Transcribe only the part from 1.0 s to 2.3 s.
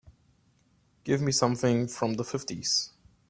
give me something from the